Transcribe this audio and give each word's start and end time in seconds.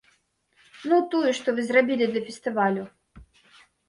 Ну, 0.91 0.95
тую, 1.11 1.29
што 1.39 1.53
вы 1.59 1.65
зрабілі 1.67 2.07
для 2.13 2.21
фестывалю? 2.31 2.83